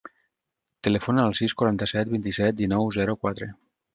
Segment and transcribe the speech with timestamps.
[0.87, 3.53] Telefona al sis, quaranta-set, vint-i-set, dinou, zero, quatre.